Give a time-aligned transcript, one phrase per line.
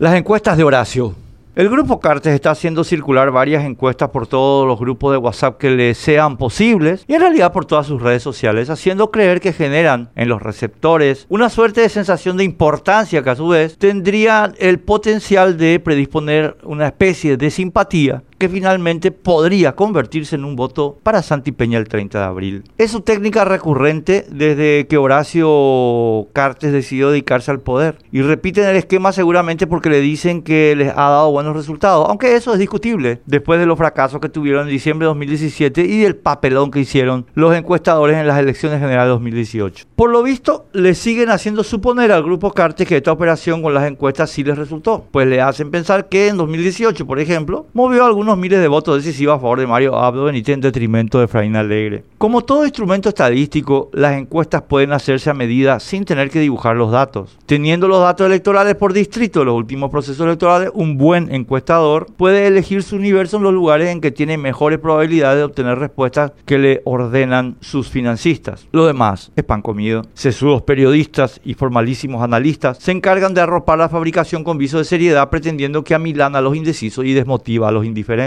[0.00, 1.14] Las encuestas de Horacio.
[1.54, 5.68] El grupo Cartes está haciendo circular varias encuestas por todos los grupos de WhatsApp que
[5.68, 10.08] le sean posibles y en realidad por todas sus redes sociales, haciendo creer que generan
[10.16, 14.78] en los receptores una suerte de sensación de importancia que a su vez tendría el
[14.78, 21.22] potencial de predisponer una especie de simpatía que finalmente podría convertirse en un voto para
[21.22, 22.64] Santi Peña el 30 de abril.
[22.78, 27.98] Es su técnica recurrente desde que Horacio Cartes decidió dedicarse al poder.
[28.10, 32.34] Y repiten el esquema seguramente porque le dicen que les ha dado buenos resultados, aunque
[32.34, 36.16] eso es discutible después de los fracasos que tuvieron en diciembre de 2017 y del
[36.16, 39.84] papelón que hicieron los encuestadores en las elecciones generales de 2018.
[39.94, 43.86] Por lo visto, le siguen haciendo suponer al grupo Cartes que esta operación con las
[43.86, 48.29] encuestas sí les resultó, pues le hacen pensar que en 2018, por ejemplo, movió algunos
[48.38, 52.04] miles de votos decisivos a favor de Mario Abdo Benítez en detrimento de Efraín Alegre.
[52.18, 56.90] Como todo instrumento estadístico, las encuestas pueden hacerse a medida sin tener que dibujar los
[56.90, 57.38] datos.
[57.46, 62.82] Teniendo los datos electorales por distrito los últimos procesos electorales, un buen encuestador puede elegir
[62.82, 66.82] su universo en los lugares en que tiene mejores probabilidades de obtener respuestas que le
[66.84, 68.66] ordenan sus financistas.
[68.72, 70.02] Lo demás es pan comido.
[70.14, 75.30] Sesudos periodistas y formalísimos analistas se encargan de arropar la fabricación con viso de seriedad
[75.30, 78.19] pretendiendo que amilana a los indecisos y desmotiva a los indiferentes.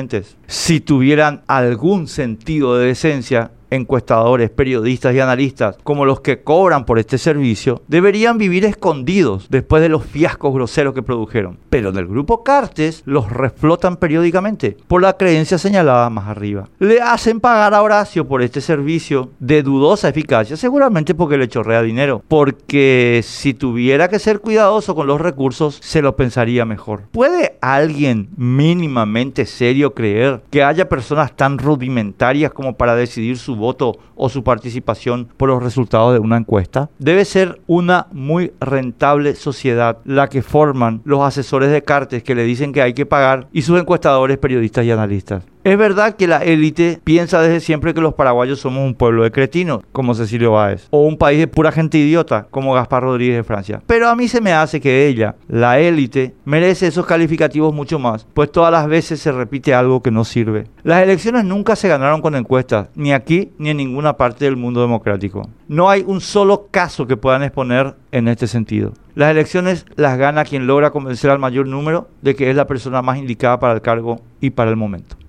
[0.47, 6.99] Si tuvieran algún sentido de decencia, encuestadores, periodistas y analistas como los que cobran por
[6.99, 11.57] este servicio deberían vivir escondidos después de los fiascos groseros que produjeron.
[11.69, 16.69] Pero en el grupo Cartes los reflotan periódicamente por la creencia señalada más arriba.
[16.79, 21.81] Le hacen pagar a Horacio por este servicio de dudosa eficacia, seguramente porque le chorrea
[21.81, 22.23] dinero.
[22.27, 27.03] Porque si tuviera que ser cuidadoso con los recursos, se lo pensaría mejor.
[27.11, 33.97] ¿Puede alguien mínimamente serio creer que haya personas tan rudimentarias como para decidir su voto
[34.15, 36.89] o su participación por los resultados de una encuesta.
[36.99, 42.43] Debe ser una muy rentable sociedad la que forman los asesores de cartes que le
[42.43, 45.43] dicen que hay que pagar y sus encuestadores, periodistas y analistas.
[45.63, 49.31] Es verdad que la élite piensa desde siempre que los paraguayos somos un pueblo de
[49.31, 53.43] cretinos, como Cecilio Báez, o un país de pura gente idiota, como Gaspar Rodríguez de
[53.45, 53.81] Francia.
[53.87, 58.27] Pero a mí se me hace que ella, la élite, merece esos calificativos mucho más,
[58.33, 60.67] pues todas las veces se repite algo que no sirve.
[60.83, 64.81] Las elecciones nunca se ganaron con encuestas, ni aquí ni en ninguna parte del mundo
[64.81, 65.47] democrático.
[65.69, 68.91] No hay un solo caso que puedan exponer en este sentido.
[69.15, 73.01] Las elecciones las gana quien logra convencer al mayor número de que es la persona
[73.01, 75.22] más indicada para el cargo y para el momento.